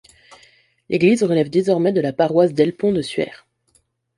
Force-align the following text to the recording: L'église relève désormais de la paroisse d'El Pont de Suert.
L'église 0.89 1.21
relève 1.23 1.51
désormais 1.51 1.93
de 1.93 2.01
la 2.01 2.11
paroisse 2.11 2.55
d'El 2.55 2.73
Pont 2.75 2.91
de 2.91 3.03
Suert. 3.03 3.45